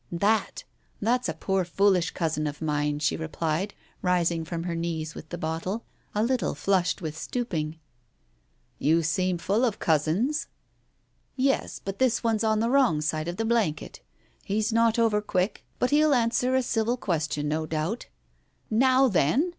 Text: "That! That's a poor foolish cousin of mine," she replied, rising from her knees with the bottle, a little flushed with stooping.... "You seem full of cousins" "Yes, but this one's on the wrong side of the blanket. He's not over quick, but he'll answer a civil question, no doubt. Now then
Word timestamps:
"That! 0.11 0.63
That's 0.99 1.29
a 1.29 1.33
poor 1.35 1.63
foolish 1.63 2.09
cousin 2.09 2.47
of 2.47 2.59
mine," 2.59 2.97
she 2.97 3.15
replied, 3.15 3.75
rising 4.01 4.43
from 4.43 4.63
her 4.63 4.73
knees 4.73 5.13
with 5.13 5.29
the 5.29 5.37
bottle, 5.37 5.83
a 6.15 6.23
little 6.23 6.55
flushed 6.55 7.03
with 7.03 7.15
stooping.... 7.15 7.77
"You 8.79 9.03
seem 9.03 9.37
full 9.37 9.63
of 9.63 9.77
cousins" 9.77 10.47
"Yes, 11.35 11.79
but 11.85 11.99
this 11.99 12.23
one's 12.23 12.43
on 12.43 12.61
the 12.61 12.69
wrong 12.71 12.99
side 12.99 13.27
of 13.27 13.37
the 13.37 13.45
blanket. 13.45 14.01
He's 14.43 14.73
not 14.73 14.97
over 14.97 15.21
quick, 15.21 15.65
but 15.77 15.91
he'll 15.91 16.15
answer 16.15 16.55
a 16.55 16.63
civil 16.63 16.97
question, 16.97 17.47
no 17.47 17.67
doubt. 17.67 18.07
Now 18.71 19.07
then 19.07 19.49